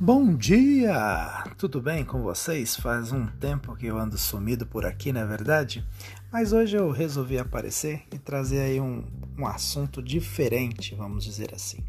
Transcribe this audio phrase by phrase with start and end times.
[0.00, 1.42] Bom dia!
[1.58, 2.76] Tudo bem com vocês?
[2.76, 5.84] Faz um tempo que eu ando sumido por aqui, não é verdade?
[6.30, 9.04] Mas hoje eu resolvi aparecer e trazer aí um,
[9.36, 11.84] um assunto diferente, vamos dizer assim.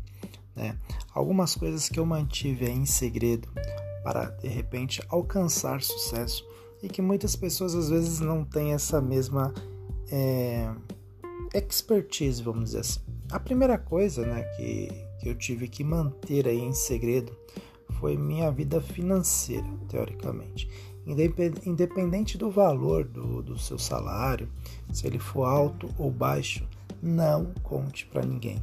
[0.56, 0.76] Né?
[1.14, 3.48] Algumas coisas que eu mantive em segredo
[4.04, 6.44] para de repente alcançar sucesso
[6.82, 9.54] e que muitas pessoas às vezes não têm essa mesma
[10.12, 10.68] é,
[11.54, 13.02] expertise, vamos dizer assim.
[13.32, 14.88] A primeira coisa né, que,
[15.20, 17.38] que eu tive que manter aí em segredo
[18.00, 20.70] foi minha vida financeira, teoricamente.
[21.66, 24.50] Independente do valor do, do seu salário,
[24.92, 26.68] se ele for alto ou baixo,
[27.02, 28.62] não conte para ninguém.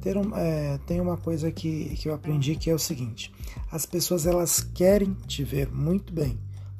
[0.00, 3.32] Ter um, é, tem uma coisa que, que eu aprendi que é o seguinte:
[3.70, 6.38] as pessoas elas querem te ver muito bem,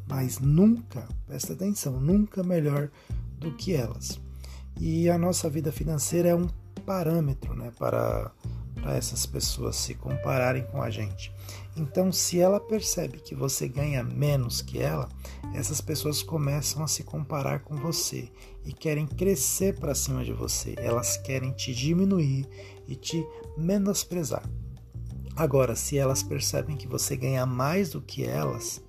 [0.09, 2.89] mas nunca, presta atenção, nunca melhor
[3.39, 4.21] do que elas.
[4.79, 6.47] E a nossa vida financeira é um
[6.85, 8.31] parâmetro né, para
[8.87, 11.33] para essas pessoas se compararem com a gente.
[11.77, 15.09] Então, se ela percebe que você ganha menos que ela,
[15.53, 18.31] essas pessoas começam a se comparar com você
[18.65, 20.77] e querem crescer para cima de você.
[20.79, 22.49] Elas querem te diminuir
[22.87, 23.27] e te
[23.59, 24.49] menosprezar.
[25.35, 28.81] Agora, se elas percebem que você ganha mais do que elas,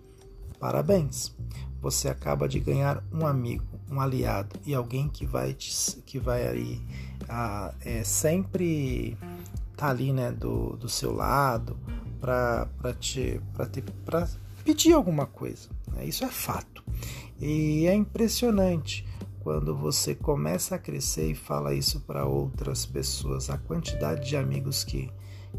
[0.59, 1.35] parabéns.
[1.81, 5.71] Você acaba de ganhar um amigo, um aliado e alguém que vai te,
[6.05, 6.81] que vai aí
[7.27, 9.17] a, é, sempre
[9.77, 11.79] tá ali, né, do, do seu lado
[12.19, 12.67] para
[12.99, 14.27] te para te para
[14.65, 15.69] pedir alguma coisa.
[15.93, 16.05] Né?
[16.05, 16.83] Isso é fato.
[17.39, 19.07] E é impressionante
[19.41, 24.83] quando você começa a crescer e fala isso para outras pessoas, a quantidade de amigos
[24.83, 25.09] que,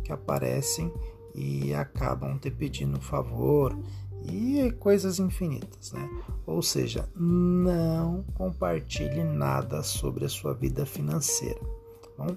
[0.04, 0.92] que aparecem
[1.34, 3.78] e acabam te pedindo favor
[4.24, 6.06] e coisas infinitas, né?
[6.44, 11.77] Ou seja, não compartilhe nada sobre a sua vida financeira.
[12.18, 12.36] Bom,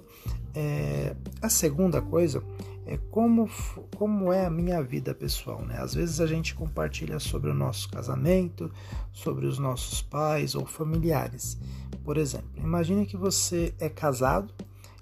[0.54, 2.40] é, a segunda coisa
[2.86, 3.50] é como,
[3.96, 5.60] como é a minha vida pessoal.
[5.62, 5.76] Né?
[5.76, 8.70] Às vezes a gente compartilha sobre o nosso casamento,
[9.12, 11.58] sobre os nossos pais ou familiares.
[12.04, 14.54] Por exemplo, imagine que você é casado,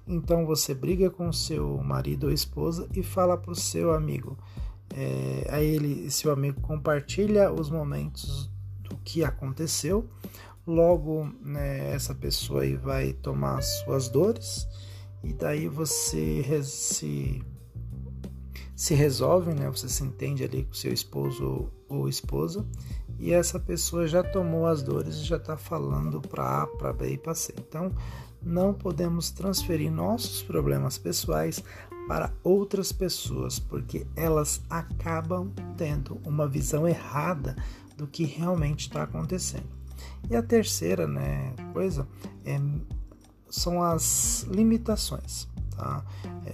[0.06, 4.38] então você briga com seu marido ou esposa e fala para o seu amigo.
[4.96, 10.08] É, aí ele, seu amigo compartilha os momentos do que aconteceu
[10.70, 14.66] logo né, essa pessoa aí vai tomar suas dores
[15.22, 17.44] e daí você se,
[18.74, 19.68] se resolve, né?
[19.68, 22.66] Você se entende ali com seu esposo ou esposa
[23.18, 27.12] e essa pessoa já tomou as dores e já está falando para A, para B
[27.12, 27.54] e para C.
[27.58, 27.92] Então,
[28.42, 31.62] não podemos transferir nossos problemas pessoais
[32.08, 37.54] para outras pessoas, porque elas acabam tendo uma visão errada
[37.96, 39.79] do que realmente está acontecendo.
[40.28, 42.06] E a terceira né, coisa
[42.44, 42.60] é,
[43.48, 45.48] são as limitações.
[45.76, 46.04] Tá?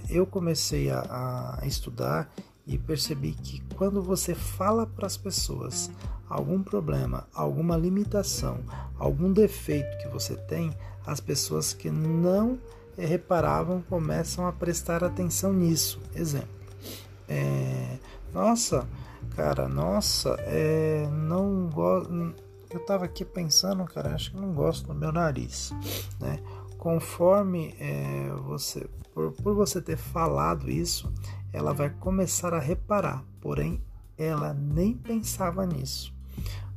[0.09, 2.31] Eu comecei a, a estudar
[2.65, 5.89] e percebi que quando você fala para as pessoas
[6.29, 8.59] algum problema, alguma limitação,
[8.97, 12.59] algum defeito que você tem, as pessoas que não
[12.97, 16.01] reparavam começam a prestar atenção nisso.
[16.13, 16.49] Exemplo,
[17.29, 17.97] é,
[18.33, 18.87] nossa,
[19.35, 22.35] cara, nossa, é, não gosto
[22.69, 25.71] eu estava aqui pensando, cara, acho que não gosto do meu nariz,
[26.19, 26.39] né?
[26.77, 31.11] Conforme é, você, por, por você ter falado isso,
[31.51, 33.81] ela vai começar a reparar, porém
[34.17, 36.13] ela nem pensava nisso.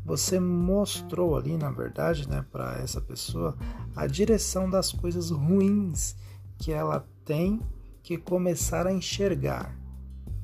[0.05, 3.57] Você mostrou ali, na verdade, né, para essa pessoa
[3.95, 6.17] a direção das coisas ruins
[6.59, 7.61] que ela tem
[8.03, 9.77] que começar a enxergar,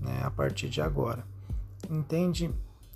[0.01, 1.27] né, a partir de agora.
[1.91, 2.55] Entende?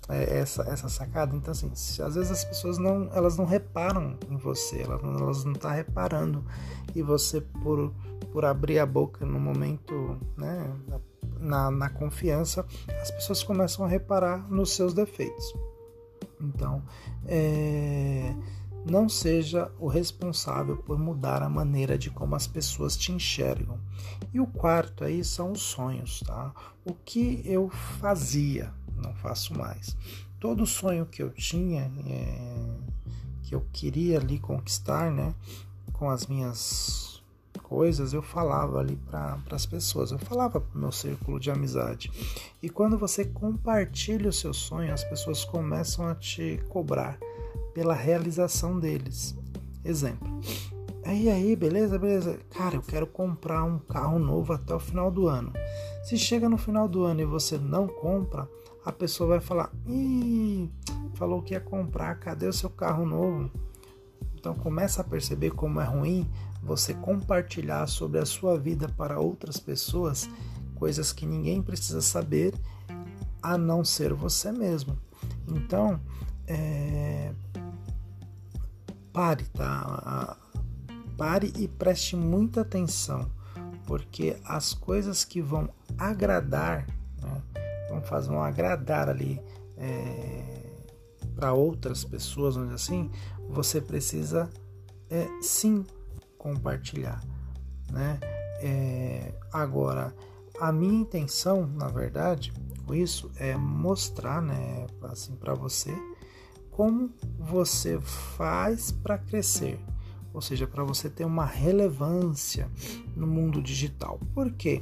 [0.09, 1.35] É, essa, essa sacada.
[1.35, 5.53] Então, assim, às vezes as pessoas não, elas não reparam em você, elas, elas não
[5.53, 6.43] estão tá reparando.
[6.95, 7.93] E você, por,
[8.31, 10.73] por abrir a boca no momento, né,
[11.39, 12.65] na, na confiança,
[13.01, 15.53] as pessoas começam a reparar nos seus defeitos.
[16.39, 16.83] Então,
[17.25, 18.33] é,
[18.89, 23.79] não seja o responsável por mudar a maneira de como as pessoas te enxergam.
[24.33, 26.51] E o quarto aí são os sonhos, tá?
[26.83, 29.95] O que eu fazia, não faço mais.
[30.39, 32.77] Todo sonho que eu tinha, é,
[33.43, 35.33] que eu queria ali conquistar, né,
[35.93, 37.21] com as minhas
[37.63, 42.11] coisas, eu falava ali para as pessoas, eu falava para o meu círculo de amizade.
[42.61, 47.17] E quando você compartilha o seu sonho, as pessoas começam a te cobrar
[47.73, 49.35] pela realização deles.
[49.85, 50.41] Exemplo.
[51.05, 52.39] E aí, beleza, beleza.
[52.51, 55.51] Cara, eu quero comprar um carro novo até o final do ano.
[56.03, 58.47] Se chega no final do ano e você não compra,
[58.85, 60.69] a pessoa vai falar: Ih,
[61.13, 63.51] falou que ia comprar, cadê o seu carro novo?
[64.35, 66.29] Então começa a perceber como é ruim
[66.63, 70.29] você compartilhar sobre a sua vida para outras pessoas,
[70.75, 72.53] coisas que ninguém precisa saber
[73.41, 74.97] a não ser você mesmo.
[75.47, 75.99] Então,
[76.47, 77.33] é,
[79.11, 80.37] pare, tá?
[81.17, 83.29] Pare e preste muita atenção,
[83.85, 86.87] porque as coisas que vão agradar,
[87.91, 89.41] vão fazer, vão agradar ali
[89.77, 90.61] é,
[91.35, 93.11] para outras pessoas, vamos dizer assim,
[93.49, 94.49] você precisa
[95.09, 95.85] é, sim
[96.37, 97.21] compartilhar,
[97.91, 98.19] né?
[98.63, 100.15] É, agora,
[100.59, 102.53] a minha intenção, na verdade,
[102.85, 105.95] com isso é mostrar, né, assim para você
[106.71, 109.79] como você faz para crescer,
[110.33, 112.69] ou seja, para você ter uma relevância
[113.15, 114.19] no mundo digital.
[114.33, 114.81] Por quê?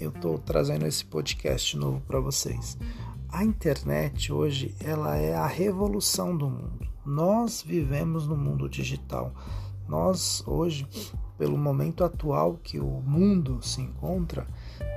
[0.00, 2.78] Eu estou trazendo esse podcast novo para vocês.
[3.28, 6.88] A internet hoje ela é a revolução do mundo.
[7.04, 9.34] Nós vivemos no mundo digital.
[9.86, 10.88] Nós hoje,
[11.36, 14.46] pelo momento atual que o mundo se encontra,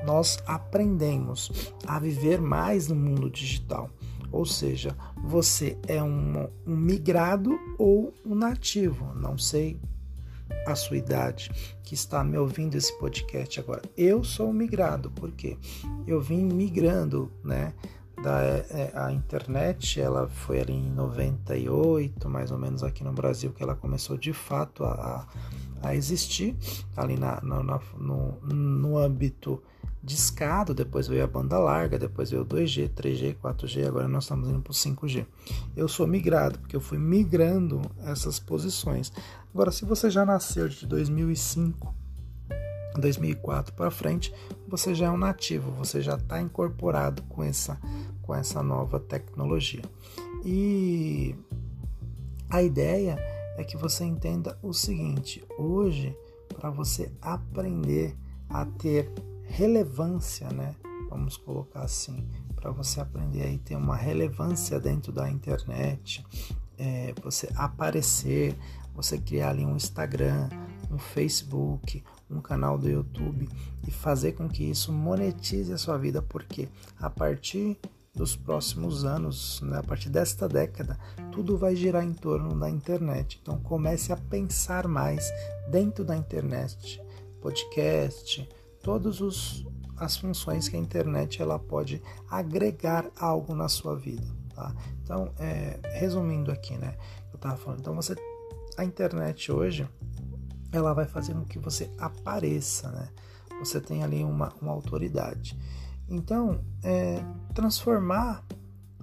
[0.06, 3.90] nós aprendemos a viver mais no mundo digital.
[4.32, 9.14] Ou seja, você é um, um migrado ou um nativo.
[9.16, 9.78] Não sei
[10.66, 11.52] a sua idade
[11.84, 13.82] que está me ouvindo esse podcast agora.
[13.98, 15.58] Eu sou um migrado, porque
[16.08, 17.74] eu vim migrando, né?
[18.22, 23.52] Da, é, a internet, ela foi ali em 98, mais ou menos aqui no Brasil,
[23.52, 25.28] que ela começou de fato a,
[25.82, 26.56] a existir,
[26.96, 27.62] ali na, no,
[27.98, 29.62] no, no âmbito
[30.04, 34.50] discado, depois veio a banda larga, depois veio o 2G, 3G, 4G, agora nós estamos
[34.50, 35.26] indo para o 5G.
[35.78, 39.14] Eu sou migrado, porque eu fui migrando essas posições.
[39.54, 41.96] Agora, se você já nasceu de 2005,
[43.00, 44.34] 2004 para frente,
[44.68, 47.80] você já é um nativo, você já está incorporado com essa,
[48.22, 49.84] com essa nova tecnologia.
[50.44, 51.34] E
[52.50, 53.18] a ideia
[53.58, 56.16] é que você entenda o seguinte: hoje,
[56.54, 58.16] para você aprender
[58.50, 59.10] a ter
[59.48, 60.76] relevância, né?
[61.10, 66.26] Vamos colocar assim, para você aprender aí ter uma relevância dentro da internet,
[66.78, 68.56] é, você aparecer,
[68.96, 70.50] você criar ali um Instagram,
[70.92, 73.48] um Facebook, um canal do YouTube
[73.88, 76.68] e fazer com que isso monetize a sua vida, porque
[77.00, 77.78] a partir
[78.16, 80.98] dos próximos anos, né, a partir desta década,
[81.32, 83.40] tudo vai girar em torno da internet.
[83.42, 85.32] Então comece a pensar mais
[85.70, 87.02] dentro da internet,
[87.42, 88.48] podcast,
[88.84, 89.66] todas
[89.98, 94.28] as funções que a internet ela pode agregar algo na sua vida.
[94.54, 94.76] Tá?
[95.02, 96.96] Então, é, resumindo aqui, né?
[97.32, 97.80] Eu estava falando.
[97.80, 98.16] Então, você,
[98.78, 99.88] a internet hoje,
[100.72, 103.10] ela vai fazer com que você apareça, né?
[103.60, 105.58] Você tem ali uma, uma autoridade.
[106.08, 108.44] Então, é, transformar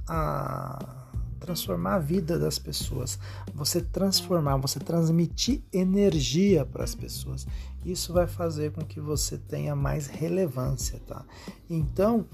[0.06, 0.99] a
[1.40, 3.18] transformar a vida das pessoas,
[3.54, 7.46] você transformar, você transmitir energia para as pessoas.
[7.84, 11.24] Isso vai fazer com que você tenha mais relevância, tá?
[11.68, 12.26] Então,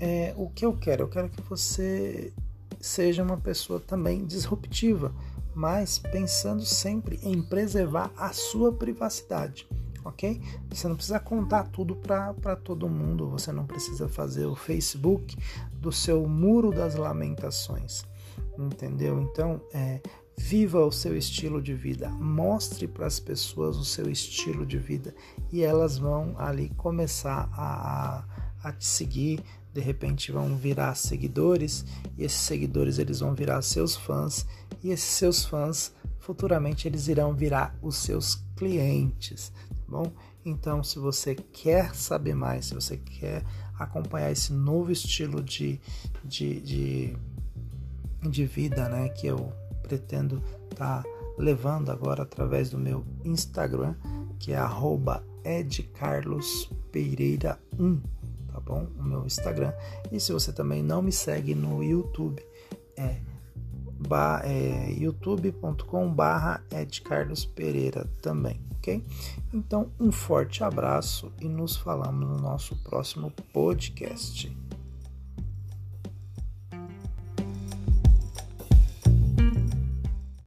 [0.00, 1.04] é, o que eu quero?
[1.04, 2.32] Eu quero que você
[2.80, 5.14] seja uma pessoa também disruptiva,
[5.54, 9.66] mas pensando sempre em preservar a sua privacidade
[10.04, 10.38] ok?
[10.68, 15.34] Você não precisa contar tudo para todo mundo, você não precisa fazer o Facebook
[15.72, 18.04] do seu muro das lamentações
[18.58, 19.20] entendeu?
[19.20, 20.00] Então, é,
[20.36, 25.14] viva o seu estilo de vida, mostre para as pessoas o seu estilo de vida
[25.52, 28.24] e elas vão ali começar a,
[28.62, 29.42] a, a te seguir.
[29.72, 31.84] De repente vão virar seguidores
[32.16, 34.46] e esses seguidores eles vão virar seus fãs
[34.82, 40.12] e esses seus fãs futuramente eles irão virar os seus clientes, tá bom?
[40.44, 43.42] Então, se você quer saber mais, se você quer
[43.78, 45.80] acompanhar esse novo estilo de,
[46.24, 47.16] de, de
[48.30, 49.52] de vida, né, que eu
[49.82, 50.40] pretendo
[50.70, 53.96] estar tá levando agora através do meu Instagram,
[54.38, 54.56] que é
[55.44, 58.00] edcarlospereira1,
[58.52, 58.86] tá bom?
[58.98, 59.72] O meu Instagram.
[60.10, 62.42] E se você também não me segue no YouTube,
[62.96, 63.20] é,
[64.44, 69.04] é youtube.com barra edcarlospereira também, ok?
[69.52, 74.56] Então, um forte abraço e nos falamos no nosso próximo podcast.